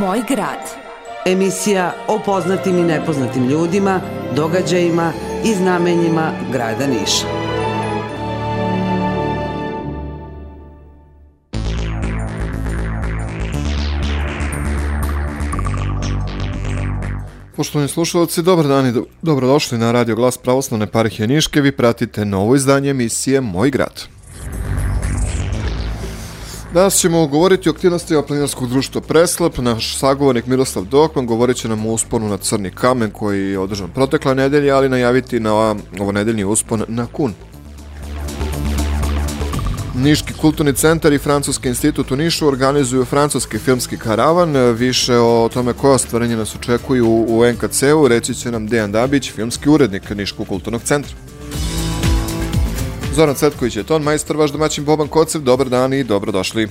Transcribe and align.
Moj 0.00 0.22
grad. 0.28 0.58
Emisija 1.26 1.92
o 2.08 2.18
poznatim 2.24 2.78
i 2.78 2.82
nepoznatim 2.82 3.48
ljudima, 3.48 4.00
događajima 4.34 5.12
i 5.44 5.54
znamenjima 5.54 6.32
grada 6.52 6.86
Niša. 6.86 7.26
Poštovani 17.56 17.88
slušalci, 17.88 18.42
dobar 18.42 18.66
dan 18.66 18.86
i 18.86 18.92
do, 18.92 19.04
dobrodošli 19.22 19.78
na 19.78 19.92
Radio 19.92 20.16
Glas 20.16 20.38
Pravoslavne 20.38 20.86
parhije 20.86 21.26
Niške. 21.26 21.60
Vi 21.60 21.72
pratite 21.72 22.24
novo 22.24 22.54
izdanje 22.54 22.90
emisije 22.90 23.40
Moj 23.40 23.70
grad. 23.70 24.15
Danas 26.74 26.94
ćemo 26.94 27.26
govoriti 27.26 27.68
o 27.68 27.72
aktivnostima 27.72 28.22
planinarskog 28.22 28.68
društva 28.68 29.00
Preslap. 29.00 29.58
Naš 29.58 29.96
sagovornik 29.98 30.46
Miroslav 30.46 30.84
Dokman 30.84 31.26
govorit 31.26 31.56
će 31.56 31.68
nam 31.68 31.86
o 31.86 31.92
usponu 31.92 32.28
na 32.28 32.36
Crni 32.36 32.70
kamen 32.70 33.10
koji 33.10 33.50
je 33.50 33.58
održan 33.58 33.90
protekla 33.90 34.34
nedelja, 34.34 34.76
ali 34.76 34.88
najaviti 34.88 35.40
na 35.40 35.54
ovo 36.00 36.12
nedeljni 36.12 36.44
uspon 36.44 36.84
na 36.88 37.06
Kun. 37.06 37.34
Niški 39.94 40.32
kulturni 40.32 40.72
centar 40.72 41.12
i 41.12 41.18
Francuski 41.18 41.68
institut 41.68 42.10
u 42.10 42.16
Nišu 42.16 42.48
organizuju 42.48 43.04
francuski 43.04 43.58
filmski 43.58 43.96
karavan. 43.96 44.74
Više 44.74 45.18
o 45.18 45.48
tome 45.52 45.72
koje 45.72 45.94
ostvarenje 45.94 46.36
nas 46.36 46.54
očekuju 46.54 47.06
u 47.28 47.44
NKC-u 47.52 48.08
reći 48.08 48.34
će 48.34 48.50
nam 48.50 48.66
Dejan 48.66 48.92
Dabić, 48.92 49.32
filmski 49.32 49.68
urednik 49.68 50.10
Niškog 50.10 50.48
kulturnog 50.48 50.82
centra. 50.82 51.14
Zoran 53.16 53.34
Cvetković 53.34 53.76
je 53.76 53.82
ton 53.84 54.02
majstor, 54.02 54.36
vaš 54.36 54.50
domaćin 54.52 54.84
Boban 54.84 55.08
Kocev. 55.08 55.40
Dobar 55.40 55.68
dan 55.68 55.92
i 55.92 56.04
dobrodošli. 56.04 56.68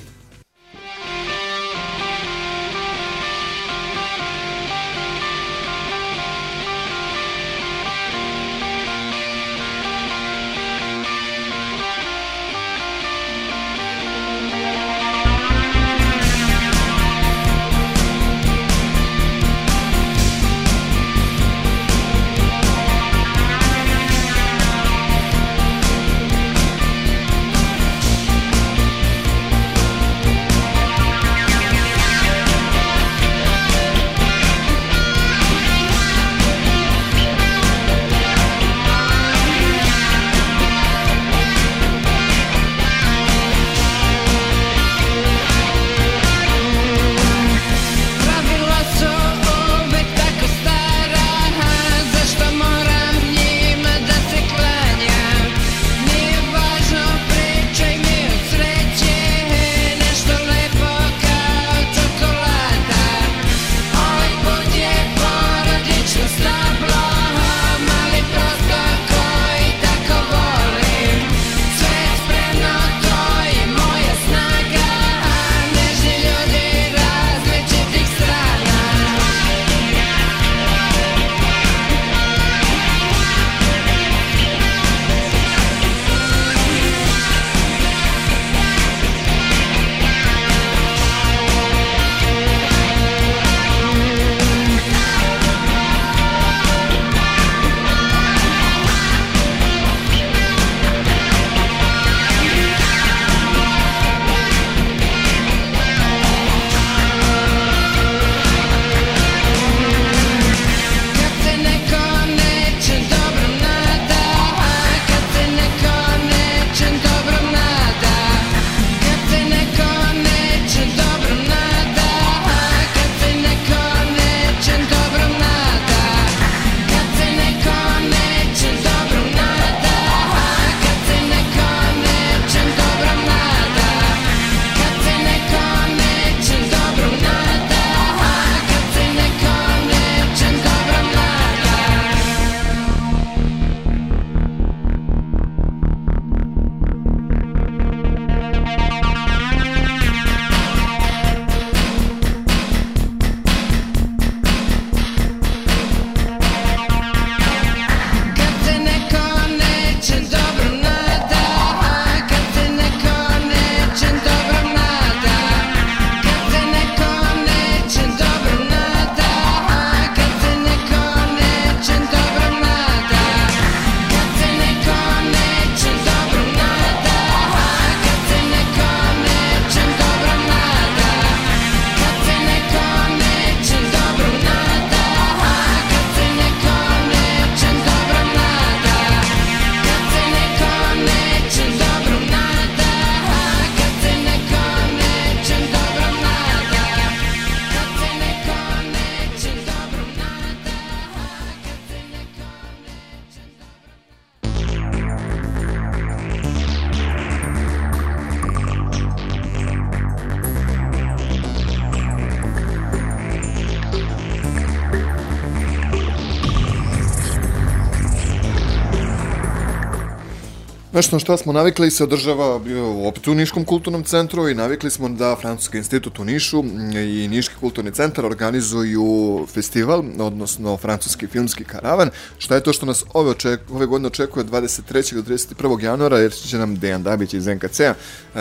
Nešto 220.95 221.15
na 221.15 221.19
šta 221.19 221.37
smo 221.37 221.53
navikli 221.53 221.91
se 221.91 222.03
održava 222.03 222.59
opet 223.07 223.27
u 223.27 223.33
Niškom 223.33 223.65
kulturnom 223.65 224.03
centru 224.03 224.49
i 224.49 224.53
navikli 224.53 224.89
smo 224.89 225.09
da 225.09 225.35
Francuski 225.41 225.77
institut 225.77 226.19
u 226.19 226.23
Nišu 226.23 226.63
i 226.95 227.27
Niški 227.27 227.55
kulturni 227.59 227.91
centar 227.91 228.25
organizuju 228.25 229.45
festival, 229.53 230.03
odnosno 230.19 230.77
Francuski 230.77 231.27
filmski 231.27 231.63
karavan. 231.63 232.09
Šta 232.37 232.55
je 232.55 232.63
to 232.63 232.73
što 232.73 232.85
nas 232.85 233.05
ove, 233.13 233.29
oček, 233.29 233.59
ove 233.71 233.85
godine 233.85 234.07
očekuje 234.07 234.45
23. 234.45 235.15
do 235.15 235.21
31. 235.21 235.83
januara, 235.83 236.17
jer 236.17 236.31
će 236.31 236.57
nam 236.57 236.75
Dejan 236.75 237.03
Dabić 237.03 237.33
iz 237.33 237.47
NKC-a. 237.47 237.93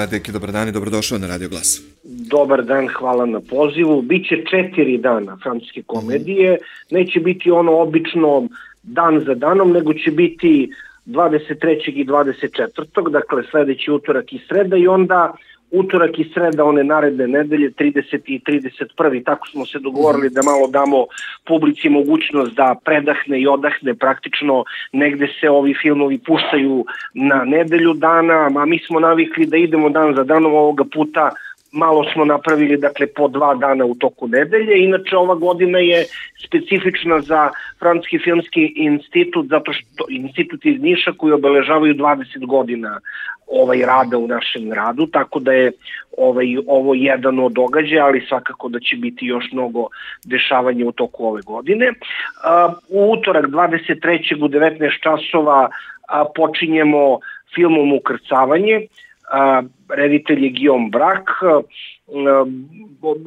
Deki, 0.07 0.33
dobar 0.33 0.53
dan 0.53 0.69
i 0.69 0.73
dobrodošao 0.73 1.19
na 1.19 1.27
Radio 1.27 1.49
Glas. 1.49 1.81
Dobar 2.05 2.65
dan, 2.65 2.89
hvala 2.99 3.27
na 3.27 3.41
pozivu. 3.41 4.03
Biće 4.03 4.37
četiri 4.51 4.99
dana 4.99 5.39
francuske 5.43 5.83
komedije. 5.87 6.59
Neće 6.91 7.21
biti 7.21 7.51
ono 7.51 7.73
obično 7.73 8.49
dan 8.83 9.23
za 9.27 9.35
danom, 9.35 9.73
nego 9.73 9.95
će 9.95 10.11
biti 10.11 10.71
23. 11.07 11.91
i 11.91 12.05
24. 12.05 13.11
dakle 13.11 13.43
sledeći 13.51 13.91
utorak 13.91 14.33
i 14.33 14.41
sreda 14.49 14.77
i 14.77 14.87
onda 14.89 15.35
utorak 15.71 16.19
i 16.19 16.31
sreda 16.35 16.65
one 16.65 16.85
naredne 16.85 17.27
nedelje 17.29 17.71
30. 17.71 18.21
i 18.27 18.41
31. 18.47 19.25
tako 19.25 19.49
smo 19.49 19.67
se 19.67 19.79
dogovorili 19.79 20.31
da 20.31 20.43
malo 20.43 20.67
damo 20.69 21.07
publici 21.47 21.89
mogućnost 21.89 22.55
da 22.55 22.75
predahne 22.85 23.41
i 23.41 23.47
odahne 23.47 23.95
praktično 23.95 24.65
negde 24.93 25.29
se 25.41 25.51
ovi 25.51 25.75
filmovi 25.83 26.19
puštaju 26.19 26.85
na 27.15 27.45
nedelju 27.45 27.95
dana, 27.95 28.51
a 28.57 28.65
mi 28.65 28.79
smo 28.79 29.01
navikli 29.01 29.47
da 29.47 29.57
idemo 29.57 29.91
dan 29.91 30.15
za 30.15 30.25
danom 30.25 30.55
ovoga 30.55 30.85
puta 30.95 31.31
malo 31.75 32.05
smo 32.13 32.25
napravili 32.25 32.77
dakle 32.77 33.07
po 33.07 33.29
dva 33.29 33.55
dana 33.55 33.85
u 33.85 33.95
toku 33.95 34.29
nedelje. 34.29 34.85
Inače 34.85 35.17
ova 35.17 35.35
godina 35.35 35.79
je 35.79 36.05
specifična 36.47 37.21
za 37.21 37.51
Francuski 37.79 38.19
filmski 38.19 38.73
institut 38.77 39.47
zato 39.47 39.73
što 39.73 40.05
institut 40.09 40.67
iz 40.67 40.81
Niša 40.81 41.13
koji 41.17 41.33
obeležavaju 41.33 41.95
20 41.95 42.47
godina 42.47 43.01
ovaj 43.47 43.79
rada 43.87 44.19
u 44.19 44.27
našem 44.27 44.71
gradu, 44.71 45.07
tako 45.07 45.41
da 45.41 45.53
je 45.53 45.73
ovaj 46.19 46.47
ovo 46.67 46.95
jedan 46.95 47.39
od 47.39 47.53
događaja, 47.53 48.07
ali 48.07 48.27
svakako 48.29 48.69
da 48.69 48.81
će 48.81 48.97
biti 48.97 49.27
još 49.27 49.45
mnogo 49.53 49.87
dešavanja 50.25 50.87
u 50.87 50.93
toku 50.93 51.27
ove 51.27 51.43
godine. 51.43 51.93
U 52.89 53.13
utorak 53.13 53.45
23. 53.47 54.45
u 54.45 54.49
19 54.49 55.03
časova 55.03 55.69
počinjemo 56.35 57.19
filmom 57.55 57.93
Ukrcavanje 57.93 58.87
reditelj 59.89 60.45
je 60.45 60.51
Guillaume 60.51 60.91
Brak, 60.91 61.31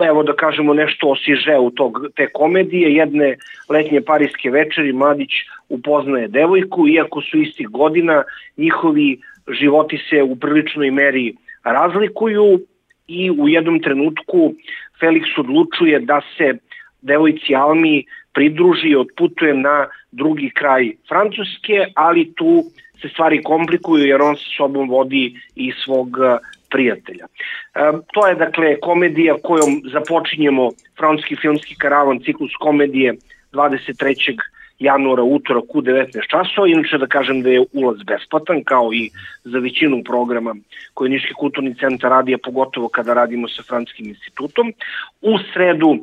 evo 0.09 0.23
da 0.23 0.33
kažemo 0.33 0.73
nešto 0.73 1.07
o 1.09 1.15
sižeu 1.15 1.69
tog, 1.69 2.05
te 2.15 2.27
komedije, 2.33 2.95
jedne 2.95 3.35
letnje 3.69 4.01
parijske 4.01 4.49
večeri 4.49 4.93
mladić 4.93 5.31
upoznaje 5.69 6.27
devojku, 6.27 6.87
iako 6.87 7.21
su 7.21 7.41
istih 7.41 7.67
godina, 7.67 8.23
njihovi 8.57 9.19
životi 9.59 9.97
se 10.09 10.23
u 10.23 10.35
priličnoj 10.35 10.91
meri 10.91 11.35
razlikuju 11.63 12.59
i 13.07 13.31
u 13.31 13.49
jednom 13.49 13.81
trenutku 13.81 14.53
Felix 15.01 15.23
odlučuje 15.37 15.99
da 15.99 16.21
se 16.37 16.57
devojci 17.01 17.55
Almi 17.55 18.05
pridruži 18.33 18.87
i 18.87 18.95
odputuje 18.95 19.53
na 19.53 19.87
drugi 20.17 20.49
kraj 20.49 20.91
Francuske, 21.09 21.85
ali 21.95 22.33
tu 22.35 22.63
se 23.01 23.09
stvari 23.09 23.43
komplikuju 23.43 24.05
jer 24.05 24.21
on 24.21 24.35
sa 24.35 24.49
sobom 24.57 24.89
vodi 24.89 25.25
i 25.55 25.71
svog 25.83 26.17
e, 26.17 26.37
prijatelja. 26.69 27.25
E, 27.25 27.91
to 28.13 28.27
je 28.27 28.35
dakle 28.35 28.79
komedija 28.79 29.35
kojom 29.43 29.81
započinjemo 29.93 30.69
francuski 30.97 31.35
filmski 31.35 31.75
karavan, 31.75 32.19
ciklus 32.19 32.51
komedije 32.59 33.15
23 33.53 34.39
januara 34.79 35.23
utorak 35.23 35.75
u 35.75 35.81
19 35.81 36.27
časova. 36.29 36.67
Inače 36.67 36.97
da 36.97 37.07
kažem 37.07 37.41
da 37.41 37.49
je 37.49 37.65
ulaz 37.73 38.03
besplatan 38.03 38.63
kao 38.63 38.93
i 38.93 39.09
za 39.43 39.59
većinu 39.59 40.03
programa 40.03 40.55
koje 40.93 41.09
Niški 41.09 41.33
kulturni 41.33 41.75
centar 41.75 42.11
radi, 42.11 42.33
a 42.33 42.37
pogotovo 42.43 42.89
kada 42.89 43.13
radimo 43.13 43.47
sa 43.47 43.63
Franskim 43.63 44.07
institutom. 44.07 44.73
U 45.21 45.37
sredu 45.53 45.97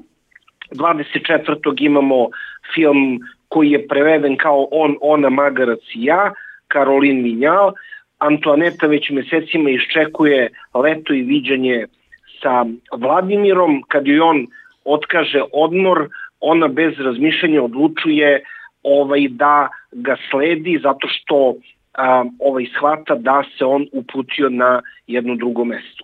24. 0.70 1.74
imamo 1.78 2.28
film 2.74 3.20
koji 3.54 3.70
je 3.70 3.86
preveden 3.86 4.36
kao 4.36 4.66
On, 4.70 4.96
Ona, 5.00 5.30
Magarac 5.30 5.84
i 5.94 6.04
ja, 6.04 6.32
Karolin 6.68 7.22
Minjal. 7.22 7.72
Antoaneta 8.18 8.86
već 8.86 9.10
mesecima 9.10 9.70
iščekuje 9.70 10.48
leto 10.74 11.14
i 11.14 11.22
viđanje 11.22 11.86
sa 12.42 12.64
Vladimirom. 12.92 13.82
Kad 13.88 14.06
joj 14.06 14.20
on 14.20 14.46
otkaže 14.84 15.42
odmor, 15.52 16.08
ona 16.40 16.68
bez 16.68 16.98
razmišljanja 16.98 17.62
odlučuje 17.62 18.42
ovaj 18.82 19.28
da 19.30 19.68
ga 19.92 20.16
sledi 20.30 20.80
zato 20.82 21.08
što 21.08 21.54
a, 21.94 22.24
ovaj 22.38 22.66
shvata 22.76 23.14
da 23.14 23.44
se 23.58 23.64
on 23.64 23.86
uputio 23.92 24.48
na 24.48 24.82
jedno 25.06 25.36
drugo 25.36 25.64
mesto. 25.64 26.03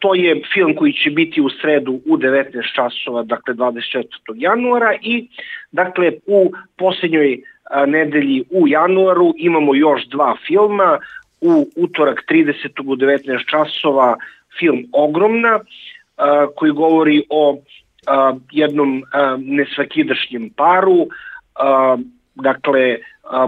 To 0.00 0.14
je 0.14 0.40
film 0.54 0.74
koji 0.74 0.92
će 0.92 1.10
biti 1.10 1.40
u 1.40 1.50
sredu 1.50 1.92
u 1.92 2.16
19 2.16 2.74
časova, 2.74 3.22
dakle 3.22 3.54
24. 3.54 4.04
januara 4.34 4.94
i 5.02 5.28
dakle 5.72 6.12
u 6.26 6.52
posljednjoj 6.78 7.42
nedelji 7.86 8.44
u 8.50 8.68
januaru 8.68 9.34
imamo 9.36 9.74
još 9.74 10.06
dva 10.06 10.36
filma, 10.46 10.98
u 11.40 11.66
utorak 11.76 12.24
30. 12.30 12.68
u 12.86 12.96
19 12.96 13.50
časova 13.50 14.16
film 14.58 14.84
Ogromna, 14.92 15.60
koji 16.56 16.72
govori 16.72 17.22
o 17.30 17.58
jednom 18.52 19.02
nesvakidašnjem 19.38 20.50
paru, 20.56 21.06
dakle 22.34 22.98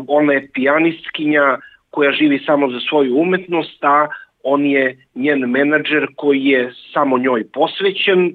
ona 0.07 0.33
je 0.33 0.49
pijanistkinja 0.55 1.59
koja 1.91 2.13
živi 2.13 2.43
samo 2.47 2.71
za 2.71 2.81
svoju 2.89 3.17
umetnost, 3.17 3.85
a 3.85 4.07
on 4.53 4.67
je 4.67 4.97
njen 5.15 5.41
menadžer 5.51 6.07
koji 6.17 6.45
je 6.45 6.73
samo 6.93 7.19
njoj 7.19 7.45
posvećen, 7.53 8.35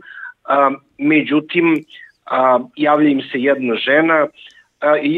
međutim 0.97 1.83
javlja 2.75 3.09
im 3.09 3.21
se 3.21 3.41
jedna 3.41 3.75
žena 3.75 4.27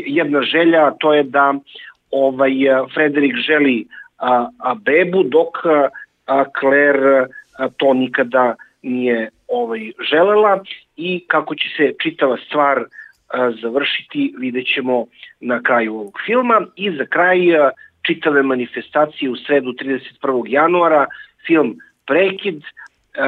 jedna 0.06 0.42
želja, 0.42 0.92
to 1.00 1.14
je 1.14 1.24
da 1.24 1.54
ovaj 2.12 2.52
Frederik 2.94 3.36
želi 3.36 3.88
a, 4.18 4.50
a 4.60 4.76
bebu, 4.76 5.24
dok 5.24 5.66
a, 6.26 6.44
Claire 6.60 7.28
a, 7.58 7.70
to 7.78 7.94
nikada 7.94 8.56
nije 8.82 9.30
ovaj 9.48 9.92
želela. 10.12 10.64
I 10.96 11.26
kako 11.28 11.56
će 11.56 11.68
se 11.78 11.94
čitava 12.04 12.38
stvar 12.48 12.84
a, 13.28 13.52
završiti 13.62 14.34
vidjet 14.38 14.68
ćemo 14.76 15.06
na 15.40 15.62
kraju 15.64 15.94
ovog 15.94 16.20
filma. 16.26 16.62
I 16.76 16.92
za 16.92 17.06
kraj 17.06 17.56
a, 17.56 17.70
čitave 18.08 18.44
manifestacije 18.44 19.32
u 19.32 19.36
sredu 19.36 19.74
31. 19.74 20.44
januara 20.48 21.06
film 21.48 21.78
Prekid 22.08 22.62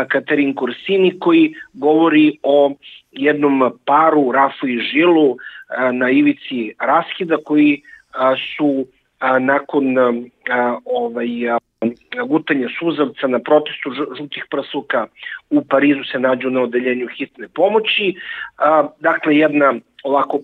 Katerin 0.07 0.55
Korsini 0.55 1.19
koji 1.19 1.53
govori 1.73 2.37
o 2.43 2.71
jednom 3.11 3.71
paru 3.85 4.31
Rafu 4.31 4.67
i 4.67 4.79
Žilu 4.79 5.37
na 5.93 6.09
ivici 6.09 6.73
raskida 6.79 7.37
koji 7.45 7.81
su 8.57 8.85
nakon 9.39 9.95
ovaj 10.85 11.27
gutanja 12.23 12.67
suzavca 12.79 13.27
na 13.27 13.39
protestu 13.39 13.91
žutih 14.17 14.45
prasuka 14.49 15.07
u 15.49 15.63
Parizu 15.63 16.03
se 16.11 16.19
nađu 16.19 16.49
na 16.49 16.61
odeljenju 16.61 17.07
hitne 17.07 17.47
pomoći. 17.47 18.15
Dakle, 18.99 19.37
jedna 19.37 19.73
ovako, 20.03 20.39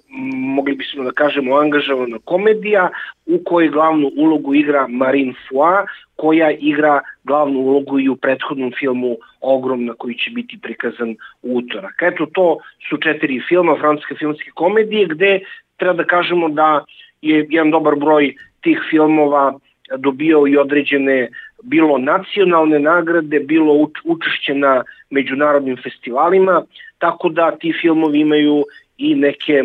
mogli 0.56 0.76
bismo 0.76 1.04
da 1.04 1.12
kažemo, 1.12 1.56
angažovana 1.56 2.18
komedija 2.26 2.90
u 3.26 3.40
kojoj 3.46 3.70
glavnu 3.70 4.12
ulogu 4.18 4.54
igra 4.56 4.88
Marine 4.88 5.34
Foy, 5.50 5.86
koja 6.16 6.52
igra 6.52 7.02
glavnu 7.24 7.60
ulogu 7.60 8.00
i 8.00 8.10
u 8.10 8.16
prethodnom 8.16 8.72
filmu 8.80 9.18
Ogromna 9.42 9.94
koji 9.94 10.16
će 10.16 10.32
biti 10.32 10.60
prikazan 10.62 11.16
u 11.42 11.58
utorak. 11.58 12.02
Eto, 12.02 12.26
to 12.34 12.58
su 12.90 12.98
četiri 12.98 13.42
filma 13.48 13.76
francuske 13.80 14.16
filmske 14.16 14.52
komedije 14.54 15.08
gde 15.08 15.40
treba 15.78 15.94
da 15.94 16.04
kažemo 16.04 16.50
da 16.50 16.86
je 17.22 17.48
jedan 17.50 17.72
dobar 17.72 17.96
broj 17.96 18.36
tih 18.62 18.82
filmova 18.90 19.60
dobio 19.98 20.48
i 20.48 20.58
određene 20.58 21.30
bilo 21.64 21.98
nacionalne 21.98 22.80
nagrade, 22.80 23.40
bilo 23.40 23.88
učešće 24.04 24.54
na 24.54 24.84
međunarodnim 25.10 25.78
festivalima, 25.84 26.64
tako 26.98 27.30
da 27.30 27.52
ti 27.52 27.74
filmovi 27.82 28.20
imaju 28.20 28.64
i 28.98 29.16
neke 29.16 29.64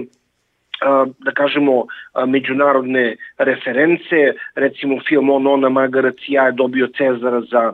da 1.18 1.32
kažemo 1.34 1.84
međunarodne 2.26 3.16
reference, 3.38 4.32
recimo 4.54 5.00
film 5.08 5.30
On, 5.30 5.46
Ona, 5.46 5.68
Magarac 5.68 6.16
ja 6.28 6.46
je 6.46 6.52
dobio 6.52 6.86
Cezara 6.86 7.40
za 7.40 7.72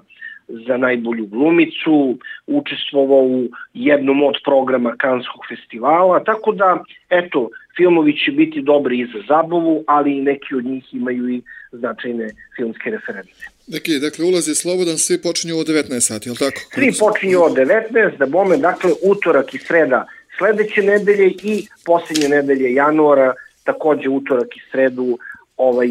za 0.49 0.77
najbolju 0.77 1.27
glumicu, 1.27 2.19
učestvovao 2.47 3.23
u 3.23 3.49
jednom 3.75 4.23
od 4.23 4.35
programa 4.45 4.95
Kanskog 4.99 5.41
festivala, 5.49 6.25
tako 6.25 6.53
da, 6.53 6.85
eto, 7.11 7.49
filmovi 7.77 8.19
će 8.19 8.33
biti 8.33 8.63
dobri 8.63 9.01
i 9.01 9.07
za 9.07 9.23
zabavu, 9.29 9.85
ali 9.87 10.19
i 10.19 10.23
neki 10.23 10.55
od 10.55 10.65
njih 10.65 10.95
imaju 10.95 11.29
i 11.29 11.43
značajne 11.73 12.29
filmske 12.57 12.91
reference. 12.91 13.45
Neki, 13.67 13.99
dakle, 13.99 14.25
ulaz 14.25 14.49
je 14.49 14.55
slobodan, 14.55 14.99
svi 14.99 15.23
počinju 15.23 15.59
od 15.59 15.67
19 15.67 16.01
sati, 16.01 16.29
je 16.29 16.33
li 16.33 16.39
tako? 16.39 16.61
Svi 16.75 16.93
počinju 17.01 17.43
od 17.43 17.53
19, 17.53 18.19
da 18.19 18.27
bome, 18.27 18.57
dakle, 18.57 18.91
utorak 19.03 19.55
i 19.55 19.59
sreda 19.59 20.07
sledeće 20.39 20.83
nedelje 20.83 21.35
i 21.43 21.67
posljednje 21.85 22.29
nedelje 22.29 22.75
januara, 22.75 23.35
takođe 23.65 24.09
utorak 24.09 24.57
i 24.57 24.61
sredu, 24.71 25.19
ovaj 25.57 25.89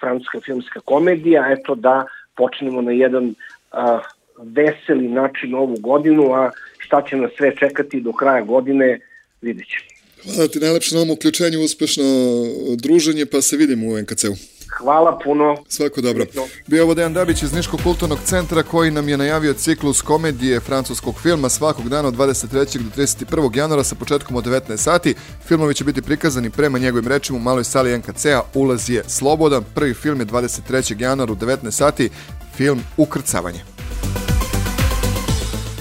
francuska 0.00 0.40
filmska 0.40 0.80
komedija, 0.80 1.46
eto 1.50 1.74
da 1.74 2.06
počnemo 2.36 2.82
na 2.82 2.92
jedan 2.92 3.34
a, 3.72 4.00
veseli 4.38 5.08
način 5.08 5.54
ovu 5.54 5.76
godinu, 5.80 6.32
a 6.32 6.50
šta 6.78 7.02
će 7.02 7.16
nas 7.16 7.30
sve 7.36 7.56
čekati 7.56 8.00
do 8.00 8.12
kraja 8.12 8.40
godine, 8.40 9.00
vidjet 9.42 9.68
ćemo. 9.68 9.91
Hvala 10.34 10.48
ti 10.48 10.60
najlepše 10.60 10.94
na 10.94 11.00
ovom 11.00 11.10
uključenju, 11.10 11.60
uspešno 11.60 12.04
druženje, 12.76 13.26
pa 13.26 13.42
se 13.42 13.56
vidimo 13.56 13.86
u 13.86 13.98
NKC-u. 13.98 14.34
Hvala 14.78 15.18
puno. 15.24 15.56
Svako 15.68 16.00
dobro. 16.00 16.26
Bio 16.66 16.84
ovo 16.84 16.94
Dejan 16.94 17.14
Dabić 17.14 17.42
iz 17.42 17.52
Niškog 17.52 17.80
kulturnog 17.82 18.18
centra 18.24 18.62
koji 18.62 18.90
nam 18.90 19.08
je 19.08 19.16
najavio 19.16 19.54
ciklus 19.54 20.02
komedije 20.02 20.60
francuskog 20.60 21.20
filma 21.22 21.48
svakog 21.48 21.88
dana 21.88 22.08
od 22.08 22.14
23. 22.14 22.78
do 22.78 23.02
31. 23.02 23.56
januara 23.56 23.84
sa 23.84 23.94
početkom 23.94 24.36
od 24.36 24.44
19 24.44 24.76
sati. 24.76 25.14
Filmovi 25.46 25.74
će 25.74 25.84
biti 25.84 26.02
prikazani 26.02 26.50
prema 26.50 26.78
njegovim 26.78 27.08
rečima 27.08 27.38
u 27.38 27.42
maloj 27.42 27.64
sali 27.64 27.98
NKC-a. 27.98 28.42
Ulaz 28.54 28.90
je 28.90 29.02
slobodan. 29.08 29.64
Prvi 29.74 29.94
film 29.94 30.20
je 30.20 30.26
23. 30.26 31.02
januara 31.02 31.32
u 31.32 31.36
19 31.36 31.70
sati. 31.70 32.10
Film 32.56 32.82
Ukrcavanje. 32.96 33.71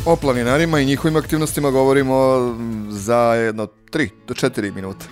O 0.05 0.15
planinarima 0.15 0.79
i 0.79 0.85
njihovim 0.85 1.15
aktivnostima 1.17 1.71
govorimo 1.71 2.15
za 2.89 3.17
jedno 3.17 3.67
3 3.91 4.09
do 4.27 4.33
4 4.33 4.75
minuta. 4.75 5.05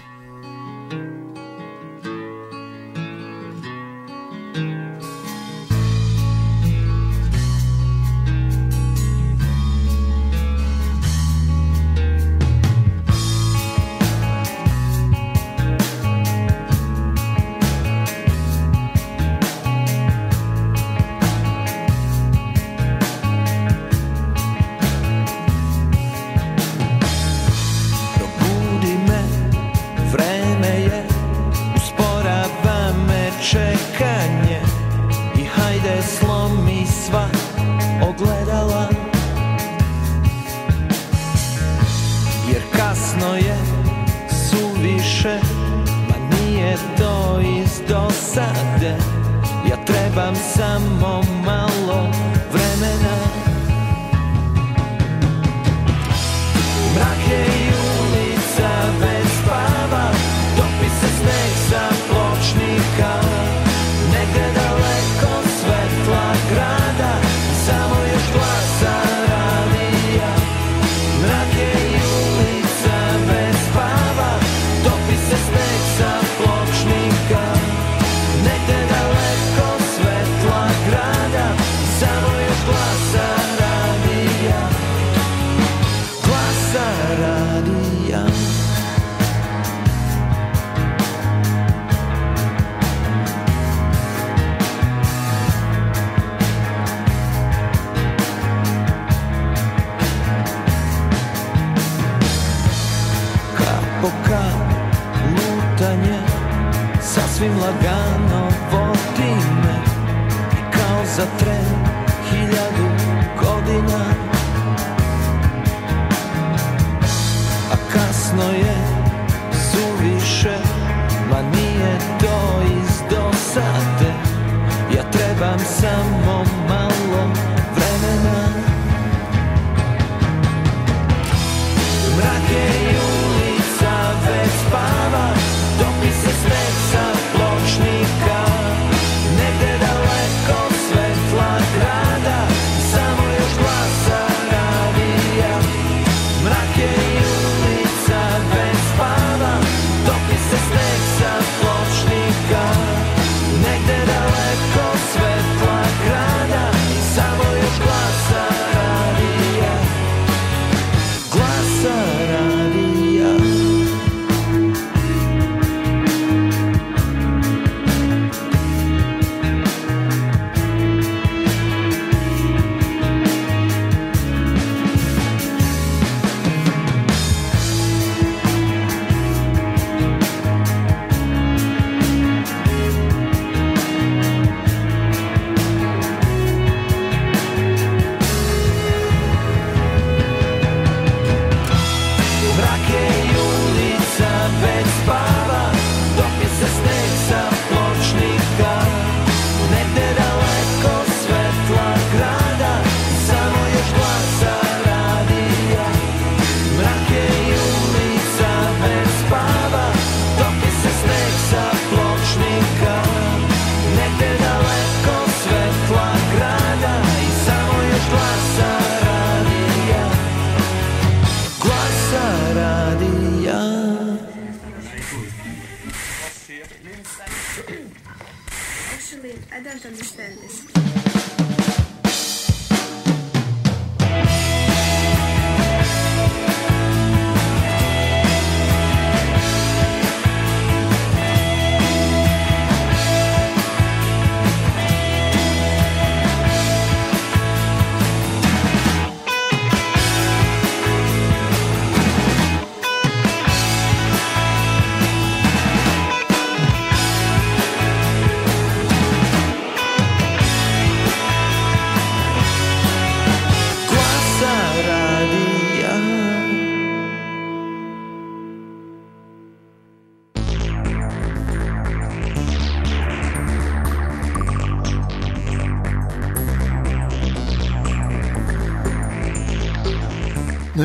Negde 50.79 51.01
daleko 51.01 51.18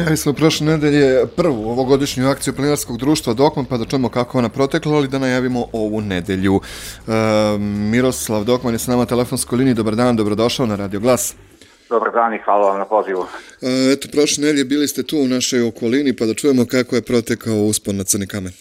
Najavili 0.05 0.17
smo 0.17 0.33
prošle 0.33 0.67
nedelje 0.67 1.27
prvu 1.37 1.71
ovogodišnju 1.71 2.29
akciju 2.29 2.55
planinarskog 2.55 2.97
društva 2.97 3.35
Dokman, 3.35 3.65
pa 3.65 3.77
da 3.77 3.85
čujemo 3.85 4.09
kako 4.09 4.39
ona 4.39 4.49
protekla, 4.49 4.97
ali 4.97 5.09
da 5.09 5.19
najavimo 5.19 5.65
ovu 5.73 6.01
nedelju. 6.01 6.61
E, 6.61 7.13
Miroslav 7.93 8.45
Dokman 8.45 8.75
je 8.75 8.79
s 8.79 8.87
nama 8.87 9.07
telefonskoj 9.07 9.57
liniji. 9.59 9.75
Dobar 9.75 9.95
dan, 9.95 10.17
dobrodošao 10.17 10.67
na 10.67 10.77
Radio 10.77 11.01
Glas. 11.01 11.37
Dobar 11.89 12.13
dan 12.13 12.35
i 12.35 12.39
hvala 12.45 12.69
vam 12.71 12.79
na 12.79 12.85
pozivu. 12.85 13.25
E, 13.63 13.93
eto, 13.93 14.09
prošle 14.13 14.45
nedelje 14.45 14.65
bili 14.65 14.89
ste 14.89 15.03
tu 15.03 15.17
u 15.17 15.29
našoj 15.29 15.69
okolini, 15.69 16.17
pa 16.17 16.25
da 16.25 16.35
čujemo 16.35 16.67
kako 16.67 16.97
je 16.97 17.03
protekao 17.03 17.55
uspon 17.55 17.97
na 17.97 18.05
Crni 18.05 18.27
kamen. 18.27 18.53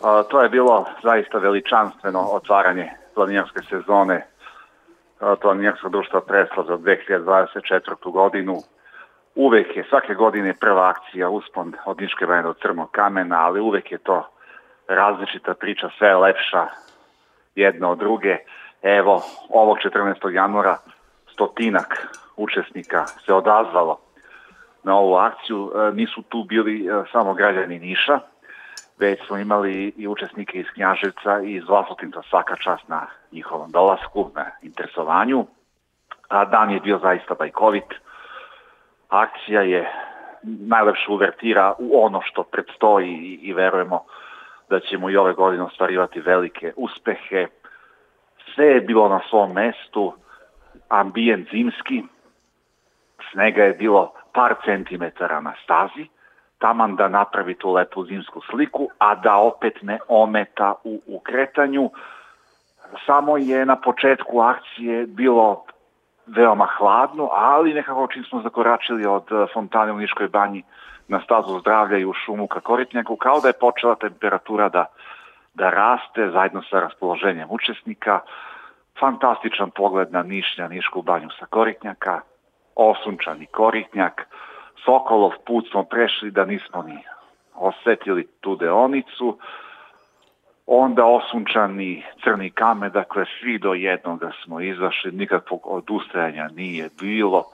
A, 0.00 0.22
to 0.22 0.42
je 0.42 0.48
bilo 0.48 0.84
zaista 1.02 1.38
veličanstveno 1.38 2.20
otvaranje 2.20 2.86
planinarske 3.14 3.60
sezone 3.70 4.26
planinarskog 5.42 5.92
društva 5.92 6.20
Presla 6.20 6.64
za 6.68 6.76
2024. 6.76 8.12
godinu 8.12 8.62
uvek 9.34 9.76
je, 9.76 9.84
svake 9.88 10.14
godine 10.14 10.54
prva 10.60 10.88
akcija 10.88 11.28
uspon 11.28 11.72
od 11.86 12.00
Niške 12.00 12.26
banje 12.26 12.42
do 12.42 12.54
Crnog 12.54 12.90
kamena, 12.90 13.46
ali 13.46 13.60
uvek 13.60 13.92
je 13.92 13.98
to 13.98 14.28
različita 14.88 15.54
priča, 15.54 15.88
sve 15.98 16.08
je 16.08 16.16
lepša 16.16 16.66
jedna 17.54 17.90
od 17.90 17.98
druge. 17.98 18.36
Evo, 18.82 19.22
ovog 19.48 19.78
14. 19.78 20.30
januara 20.30 20.76
stotinak 21.32 22.06
učesnika 22.36 23.06
se 23.06 23.34
odazvalo 23.34 24.00
na 24.82 24.96
ovu 24.96 25.14
akciju. 25.14 25.72
E, 25.74 25.92
nisu 25.92 26.22
tu 26.22 26.44
bili 26.44 26.86
e, 26.86 27.04
samo 27.12 27.34
građani 27.34 27.78
Niša, 27.78 28.18
već 28.98 29.26
smo 29.26 29.38
imali 29.38 29.92
i 29.96 30.08
učesnike 30.08 30.58
iz 30.58 30.66
Knjaževca 30.74 31.40
i 31.44 31.54
iz 31.54 31.64
Vlasotinca 31.68 32.22
svaka 32.30 32.56
čast 32.56 32.88
na 32.88 33.06
njihovom 33.32 33.70
dolasku, 33.70 34.30
na 34.34 34.44
interesovanju. 34.62 35.46
A 36.28 36.44
dan 36.44 36.70
je 36.70 36.80
bio 36.80 36.98
zaista 36.98 37.34
bajkovit 37.34 38.03
akcija 39.08 39.62
je 39.62 39.92
najlepša 40.42 41.12
uvertira 41.12 41.74
u 41.78 42.04
ono 42.04 42.20
što 42.24 42.42
predstoji 42.42 43.10
i, 43.10 43.38
i 43.42 43.52
verujemo 43.52 44.04
da 44.70 44.80
ćemo 44.80 45.10
i 45.10 45.16
ove 45.16 45.32
godine 45.32 45.62
ostvarivati 45.62 46.20
velike 46.20 46.72
uspehe. 46.76 47.46
Sve 48.54 48.66
je 48.66 48.80
bilo 48.80 49.08
na 49.08 49.20
svom 49.30 49.52
mestu, 49.52 50.12
ambijent 50.88 51.50
zimski, 51.50 52.02
snega 53.32 53.64
je 53.64 53.72
bilo 53.72 54.12
par 54.32 54.54
centimetara 54.64 55.40
na 55.40 55.52
stazi, 55.64 56.06
taman 56.58 56.96
da 56.96 57.08
napravi 57.08 57.54
tu 57.54 57.72
lepu 57.72 58.04
zimsku 58.04 58.40
sliku, 58.50 58.88
a 58.98 59.14
da 59.14 59.36
opet 59.36 59.82
ne 59.82 59.98
ometa 60.08 60.74
u, 60.84 61.00
u 61.06 61.20
kretanju. 61.20 61.90
Samo 63.06 63.36
je 63.36 63.66
na 63.66 63.76
početku 63.76 64.40
akcije 64.40 65.06
bilo 65.06 65.64
veoma 66.26 66.66
hladno, 66.78 67.28
ali 67.32 67.74
nekako 67.74 68.06
čim 68.06 68.24
smo 68.24 68.42
zakoračili 68.42 69.06
od 69.06 69.32
eh, 69.32 69.46
fontane 69.52 69.92
u 69.92 69.98
Niškoj 69.98 70.28
banji 70.28 70.62
na 71.08 71.20
stazu 71.20 71.60
zdravlja 71.60 71.98
i 71.98 72.04
u 72.04 72.12
šumu 72.12 72.46
ka 72.46 72.60
Koritnjaku, 72.60 73.16
kao 73.16 73.40
da 73.40 73.48
je 73.48 73.60
počela 73.60 73.94
temperatura 73.94 74.68
da, 74.68 74.86
da 75.54 75.70
raste 75.70 76.30
zajedno 76.30 76.62
sa 76.62 76.80
raspoloženjem 76.80 77.48
učesnika, 77.50 78.20
fantastičan 79.00 79.70
pogled 79.70 80.12
na 80.12 80.22
Nišnja, 80.22 80.68
Nišku 80.68 81.02
banju 81.02 81.28
sa 81.38 81.46
Koritnjaka, 81.46 82.20
osunčani 82.74 83.46
Koritnjak, 83.46 84.26
Sokolov 84.84 85.32
put 85.46 85.70
smo 85.70 85.84
prešli 85.84 86.30
da 86.30 86.44
nismo 86.44 86.82
ni 86.82 86.98
osetili 87.54 88.26
tu 88.40 88.56
deonicu, 88.56 89.38
onda 90.66 91.04
osunčani 91.04 92.04
crni 92.24 92.50
kame, 92.50 92.90
dakle 92.90 93.24
svi 93.40 93.58
do 93.58 93.74
jednoga 93.74 94.30
smo 94.44 94.60
izašli, 94.60 95.12
nikakvog 95.12 95.66
odustajanja 95.66 96.48
nije 96.56 96.88
bilo, 97.00 97.44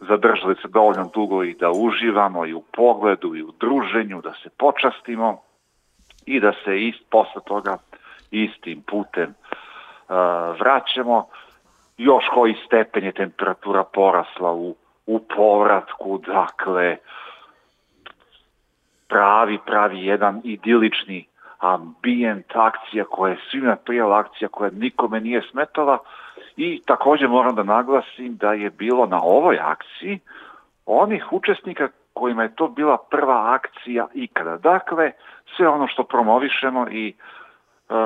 zadržali 0.00 0.54
se 0.62 0.68
dovoljno 0.68 1.10
dugo 1.14 1.44
i 1.44 1.54
da 1.54 1.70
uživamo 1.70 2.46
i 2.46 2.54
u 2.54 2.62
pogledu 2.72 3.34
i 3.34 3.42
u 3.42 3.52
druženju, 3.60 4.20
da 4.20 4.32
se 4.42 4.50
počastimo 4.58 5.42
i 6.26 6.40
da 6.40 6.52
se 6.64 6.82
ist, 6.82 7.10
posle 7.10 7.42
toga 7.46 7.78
istim 8.30 8.82
putem 8.82 9.30
uh, 9.30 10.16
vraćamo. 10.60 11.26
Još 11.98 12.24
koji 12.34 12.54
stepen 12.66 13.04
je 13.04 13.12
temperatura 13.12 13.84
porasla 13.84 14.52
u, 14.52 14.76
u 15.06 15.18
povratku, 15.18 16.18
dakle 16.18 16.96
pravi, 19.08 19.58
pravi 19.66 20.06
jedan 20.06 20.40
idilični 20.44 21.26
ambijent, 21.58 22.46
akcija 22.54 23.04
koja 23.04 23.30
je 23.30 23.38
svima 23.50 23.76
prijela, 23.76 24.18
akcija 24.18 24.48
koja 24.48 24.70
nikome 24.70 25.20
nije 25.20 25.42
smetala 25.50 25.98
i 26.56 26.82
takođe 26.86 27.28
moram 27.28 27.54
da 27.54 27.62
naglasim 27.62 28.36
da 28.36 28.52
je 28.52 28.70
bilo 28.70 29.06
na 29.06 29.22
ovoj 29.22 29.58
akciji 29.58 30.20
onih 30.86 31.32
učesnika 31.32 31.88
kojima 32.12 32.42
je 32.42 32.54
to 32.54 32.68
bila 32.68 32.96
prva 33.10 33.54
akcija 33.54 34.06
ikada. 34.14 34.56
Dakle, 34.56 35.12
sve 35.56 35.68
ono 35.68 35.86
što 35.86 36.04
promovišemo 36.04 36.86
i 36.90 37.08
e, 37.08 37.14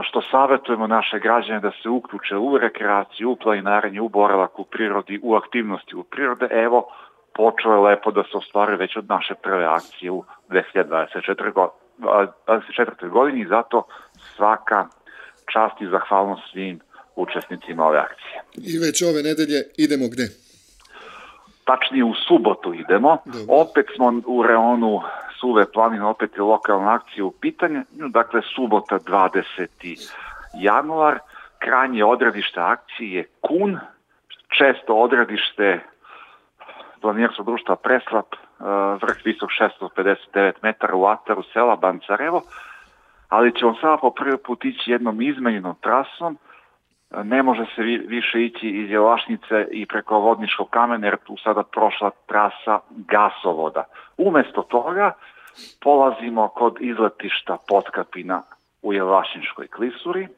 što 0.02 0.22
savjetujemo 0.22 0.86
naše 0.86 1.18
građane 1.18 1.60
da 1.60 1.70
se 1.82 1.88
uključe 1.88 2.36
u 2.36 2.58
rekreaciju, 2.58 3.30
u 3.30 3.36
planinarenje, 3.36 4.00
u 4.00 4.08
boravak 4.08 4.58
u 4.58 4.64
prirodi, 4.64 5.20
u 5.22 5.34
aktivnosti 5.34 5.96
u 5.96 6.02
prirode, 6.02 6.48
evo, 6.50 6.88
počeo 7.34 7.72
je 7.72 7.80
lepo 7.80 8.10
da 8.10 8.22
se 8.22 8.36
ostvaruje 8.36 8.76
već 8.76 8.96
od 8.96 9.08
naše 9.08 9.34
prve 9.34 9.64
akcije 9.64 10.10
u 10.10 10.24
2024. 10.48 11.52
godine 11.52 11.89
24. 12.00 13.08
godini 13.08 13.40
i 13.40 13.46
zato 13.46 13.82
svaka 14.36 14.86
čast 15.52 15.80
i 15.80 15.86
zahvalnost 15.86 16.42
svim 16.52 16.80
učesnicima 17.16 17.86
ove 17.86 17.98
akcije. 17.98 18.42
I 18.56 18.78
već 18.78 19.02
ove 19.02 19.22
nedelje 19.22 19.60
idemo 19.76 20.08
gde? 20.12 20.28
Tačnije 21.64 22.04
u 22.04 22.14
subotu 22.14 22.74
idemo. 22.74 23.18
Dobro. 23.24 23.54
Opet 23.62 23.86
smo 23.96 24.22
u 24.26 24.42
reonu 24.42 25.00
Suve 25.40 25.72
planine, 25.72 26.04
opet 26.04 26.30
je 26.36 26.42
lokalna 26.42 26.94
akcija 26.94 27.24
u 27.24 27.30
pitanju. 27.30 27.82
Dakle, 27.90 28.40
subota 28.54 28.98
20. 28.98 30.10
januar. 30.54 31.18
Krajnje 31.58 32.04
odredište 32.04 32.60
akcije 32.60 33.16
je 33.16 33.24
Kun. 33.40 33.78
Često 34.58 34.94
odredište 34.94 35.80
planinarskog 37.00 37.46
društva 37.46 37.76
Preslap, 37.76 38.26
vrh 39.02 39.24
visok 39.24 39.50
659 39.50 40.52
metara 40.62 40.94
u 40.94 41.06
ataru 41.06 41.42
sela 41.52 41.76
Bancarevo, 41.76 42.42
ali 43.28 43.54
ćemo 43.54 43.74
sada 43.80 43.96
po 43.96 44.10
prvi 44.10 44.36
put 44.36 44.64
ići 44.64 44.90
jednom 44.90 45.22
izmenjenom 45.22 45.74
trasom, 45.80 46.38
e, 47.10 47.24
ne 47.24 47.42
može 47.42 47.64
se 47.74 47.82
više 47.82 48.44
ići 48.44 48.68
iz 48.68 48.90
Jelašnice 48.90 49.66
i 49.70 49.86
preko 49.86 50.18
Vodničkog 50.20 50.70
kamena 50.70 51.06
jer 51.06 51.16
tu 51.16 51.36
sada 51.44 51.62
prošla 51.62 52.10
trasa 52.26 52.80
gasovoda. 52.88 53.84
Umesto 54.16 54.62
toga 54.62 55.12
polazimo 55.82 56.48
kod 56.48 56.76
izletišta 56.80 57.56
Potkapina 57.68 58.42
u 58.82 58.92
Jelašničkoj 58.92 59.68
klisuri, 59.68 60.28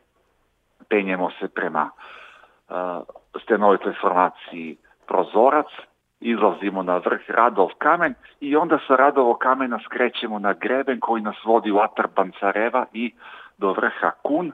penjemo 0.89 1.31
se 1.41 1.49
prema 1.49 1.91
uh, 1.91 2.77
stenovitoj 3.43 3.93
formaciji 4.01 4.77
Prozorac, 5.07 5.67
izlazimo 6.23 6.83
na 6.83 6.97
vrh 6.97 7.21
Radov 7.29 7.69
kamen 7.79 8.15
i 8.41 8.57
onda 8.57 8.79
sa 8.87 8.97
Radovog 8.97 9.39
kamena 9.39 9.79
skrećemo 9.85 10.39
na 10.39 10.53
greben 10.53 11.01
koji 11.01 11.23
nas 11.23 11.37
vodi 11.45 11.71
u 11.71 11.79
Atar 11.79 12.07
Bancareva 12.17 12.87
i 12.93 13.13
do 13.59 13.73
vrha 13.73 14.11
Kun, 14.23 14.53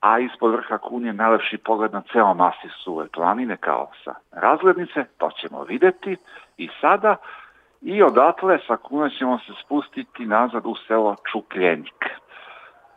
a 0.00 0.18
ispod 0.18 0.52
vrha 0.52 0.78
Kun 0.78 1.06
je 1.06 1.12
najlepši 1.12 1.58
pogled 1.58 1.92
na 1.92 2.02
ceo 2.12 2.34
masi 2.34 2.68
suve 2.84 3.08
planine 3.08 3.56
kao 3.56 3.90
sa 4.04 4.14
razglednice, 4.32 5.04
to 5.18 5.30
ćemo 5.30 5.62
videti 5.62 6.16
i 6.56 6.68
sada. 6.80 7.16
I 7.82 8.02
odatle 8.02 8.58
sa 8.66 8.76
Kuna 8.76 9.10
ćemo 9.18 9.38
se 9.38 9.52
spustiti 9.64 10.26
nazad 10.26 10.62
u 10.66 10.74
selo 10.86 11.16
Čukljenik. 11.32 12.04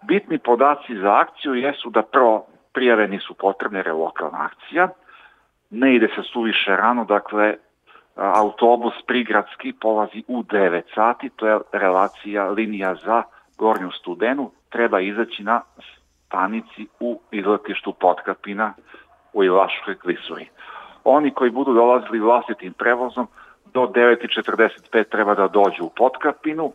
Bitni 0.01 0.38
podaci 0.38 0.97
za 0.97 1.19
akciju 1.19 1.53
jesu 1.53 1.89
da 1.89 2.01
prvo 2.01 2.45
prijave 2.73 3.08
nisu 3.08 3.34
potrebne 3.34 3.79
jer 3.79 3.88
je 3.88 3.93
lokalna 3.93 4.49
akcija, 4.51 4.89
ne 5.69 5.95
ide 5.95 6.08
se 6.15 6.23
suviše 6.23 6.75
rano, 6.75 7.06
dakle 7.06 7.56
autobus 8.15 8.93
prigradski 9.08 9.73
polazi 9.82 10.23
u 10.28 10.43
9 10.43 10.82
sati, 10.95 11.30
to 11.36 11.47
je 11.47 11.60
relacija 11.71 12.49
linija 12.49 12.95
za 12.95 13.23
Gornju 13.58 13.91
studenu, 13.91 14.52
treba 14.69 14.99
izaći 14.99 15.43
na 15.43 15.62
stanici 16.28 16.88
u 16.99 17.19
izletištu 17.32 17.93
Potkapina 17.93 18.73
u 19.34 19.43
Ilaškoj 19.43 19.95
klisuri. 19.95 20.49
Oni 21.04 21.34
koji 21.34 21.52
budu 21.52 21.73
dolazili 21.73 22.19
vlastitim 22.19 22.73
prevozom 22.73 23.28
do 23.73 23.82
9.45 23.82 25.04
treba 25.10 25.36
da 25.36 25.47
dođu 25.47 25.84
u 25.84 25.89
Potkapinu, 25.89 26.73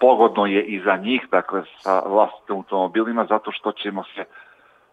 pogodno 0.00 0.46
je 0.46 0.62
i 0.64 0.80
za 0.80 0.96
njih, 0.96 1.26
dakle 1.30 1.62
sa 1.78 2.02
vlastitim 2.06 2.56
automobilima, 2.56 3.26
zato 3.28 3.52
što 3.52 3.72
ćemo 3.72 4.04
se 4.04 4.24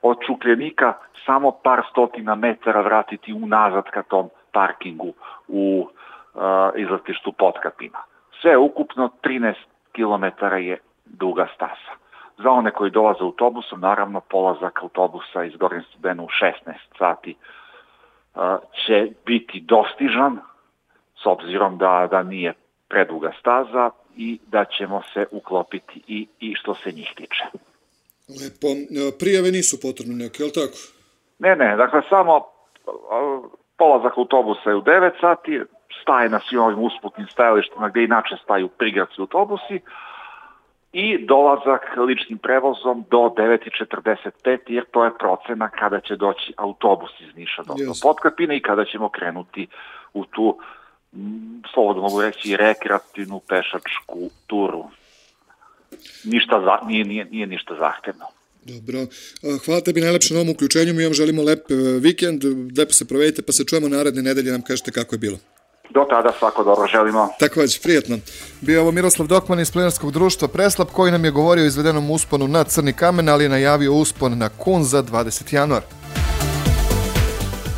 od 0.01 0.17
Čukljenika 0.25 0.93
samo 1.25 1.51
par 1.51 1.81
stotina 1.91 2.35
metara 2.35 2.81
vratiti 2.81 3.33
unazad 3.33 3.83
ka 3.83 4.03
tom 4.03 4.29
parkingu 4.53 5.13
u 5.47 5.87
uh, 6.33 6.41
izletištu 6.75 7.31
Potkapina. 7.31 7.99
Sve 8.41 8.57
ukupno 8.57 9.09
13 9.23 9.53
km 9.95 10.45
je 10.55 10.77
duga 11.05 11.47
stasa. 11.55 11.91
Za 12.43 12.49
one 12.49 12.71
koji 12.71 12.91
dolaze 12.91 13.19
autobusom, 13.21 13.79
naravno 13.79 14.19
polazak 14.19 14.79
autobusa 14.81 15.43
iz 15.43 15.55
Gornje 15.55 15.83
Studena 15.89 16.23
u 16.23 16.27
16 16.27 16.73
sati 16.97 17.35
uh, 17.35 18.41
će 18.85 19.11
biti 19.25 19.59
dostižan, 19.59 20.39
s 21.23 21.25
obzirom 21.25 21.77
da, 21.77 22.07
da 22.11 22.23
nije 22.23 22.53
preduga 22.89 23.31
staza 23.39 23.89
i 24.17 24.39
da 24.47 24.65
ćemo 24.77 25.01
se 25.13 25.25
uklopiti 25.31 26.01
i, 26.07 26.27
i 26.39 26.55
što 26.55 26.75
se 26.75 26.91
njih 26.91 27.13
tiče. 27.15 27.43
Lepo. 28.41 28.67
E, 28.67 29.17
prijave 29.19 29.51
nisu 29.51 29.81
potrebne 29.81 30.15
neke, 30.15 30.43
je 30.43 30.45
li 30.45 30.53
tako? 30.53 30.77
Ne, 31.39 31.55
ne, 31.55 31.75
dakle 31.75 32.01
samo 32.09 32.45
polazak 33.81 34.17
autobusa 34.17 34.69
je 34.69 34.75
u 34.75 34.81
9 34.81 35.11
sati, 35.21 35.61
staje 36.01 36.29
na 36.29 36.39
svim 36.39 36.61
ovim 36.61 36.79
usputnim 36.79 37.27
stajalištima 37.27 37.89
gde 37.89 38.03
inače 38.03 38.35
staju 38.43 38.67
prigradski 38.67 39.21
autobusi 39.21 39.79
i 40.93 41.25
dolazak 41.25 41.81
ličnim 42.07 42.37
prevozom 42.37 43.05
do 43.11 43.17
9.45 43.17 44.59
jer 44.67 44.85
to 44.91 45.05
je 45.05 45.17
procena 45.17 45.69
kada 45.69 45.99
će 45.99 46.15
doći 46.15 46.53
autobus 46.57 47.11
iz 47.19 47.35
Niša 47.35 47.63
do, 47.63 47.73
do 47.73 47.93
Potkapine 48.03 48.57
i 48.57 48.61
kada 48.61 48.85
ćemo 48.85 49.09
krenuti 49.09 49.67
u 50.13 50.25
tu 50.25 50.57
slobodno 51.73 52.01
mogu 52.01 52.21
reći 52.21 52.57
rekreativnu 52.57 53.41
pešačku 53.49 54.19
turu. 54.47 54.83
Ništa 56.25 56.61
za, 56.61 56.87
nije, 56.87 57.05
nije, 57.05 57.25
nije 57.25 57.47
ništa 57.47 57.75
zahtevno. 57.75 58.25
Dobro. 58.65 59.05
Hvala 59.65 59.81
tebi 59.81 60.01
najlepše 60.01 60.33
na 60.33 60.39
ovom 60.39 60.49
uključenju. 60.49 60.93
Mi 60.93 61.03
vam 61.03 61.13
želimo 61.13 61.43
lep 61.43 61.71
e, 61.71 61.75
vikend, 61.75 62.43
lepo 62.77 62.93
se 62.93 63.05
provedite, 63.05 63.41
pa 63.41 63.51
se 63.51 63.63
čujemo 63.63 63.89
naredne 63.89 64.21
nedelje, 64.21 64.51
nam 64.51 64.61
kažete 64.61 64.91
kako 64.91 65.15
je 65.15 65.19
bilo. 65.19 65.37
Do 65.93 66.05
tada 66.09 66.33
svako 66.39 66.63
dobro 66.63 66.87
želimo. 66.87 67.29
Takođe, 67.39 67.79
prijetno. 67.83 68.19
Bio 68.61 68.81
ovo 68.81 68.91
Miroslav 68.91 69.27
Dokman 69.27 69.59
iz 69.59 69.71
Plinarskog 69.71 70.11
društva 70.11 70.47
Preslap 70.47 70.89
koji 70.91 71.11
nam 71.11 71.25
je 71.25 71.31
govorio 71.31 71.63
o 71.63 71.67
izvedenom 71.67 72.11
usponu 72.11 72.47
na 72.47 72.63
Crni 72.63 72.93
kamen, 72.93 73.29
ali 73.29 73.43
je 73.43 73.49
najavio 73.49 73.93
uspon 73.93 74.37
na 74.37 74.49
Kun 74.49 74.83
za 74.83 75.03
20. 75.03 75.53
januar. 75.53 75.81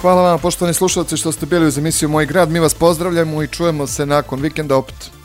Hvala 0.02 0.22
vam, 0.22 0.40
poštovani 0.40 0.74
slušalci, 0.74 1.18
što 1.18 1.32
ste 1.32 1.46
bili 1.46 1.68
uz 1.68 1.78
emisiju 1.78 2.10
Moj 2.10 2.26
grad. 2.26 2.50
Mi 2.50 2.60
vas 2.60 2.74
pozdravljamo 2.74 3.44
i 3.44 3.48
čujemo 3.48 3.88
se 3.88 4.06
nakon 4.06 4.42
vikenda 4.42 4.76
opet. 4.76 5.23